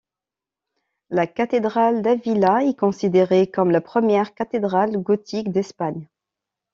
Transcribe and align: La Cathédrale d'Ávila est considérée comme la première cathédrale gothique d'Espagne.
La 1.11 1.27
Cathédrale 1.27 2.01
d'Ávila 2.01 2.63
est 2.65 2.73
considérée 2.73 3.45
comme 3.45 3.69
la 3.69 3.81
première 3.81 4.33
cathédrale 4.33 4.97
gothique 4.97 5.51
d'Espagne. 5.51 6.07